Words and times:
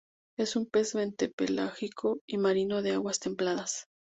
Es 0.35 0.55
un 0.55 0.65
pez 0.65 0.95
bentopelágico 0.95 2.21
y 2.25 2.39
marino 2.39 2.81
de 2.81 2.93
aguas 2.93 3.19
templadas. 3.19 3.87